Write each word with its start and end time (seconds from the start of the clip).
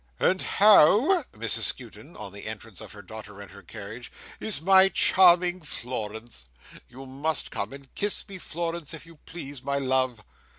"And 0.19 0.41
how," 0.41 1.21
said 1.21 1.33
Mrs 1.39 1.61
Skewton, 1.75 2.17
on 2.17 2.31
the 2.33 2.47
entrance 2.47 2.81
of 2.81 2.91
her 2.93 3.03
daughter 3.03 3.39
and 3.39 3.51
her 3.51 3.61
charge, 3.61 4.11
"is 4.39 4.59
my 4.59 4.89
charming 4.89 5.61
Florence? 5.61 6.49
You 6.89 7.05
must 7.05 7.51
come 7.51 7.71
and 7.71 7.93
kiss 7.93 8.27
me, 8.27 8.39
Florence, 8.39 8.95
if 8.95 9.05
you 9.05 9.17
please, 9.27 9.61
my 9.61 9.77
love." 9.77 10.23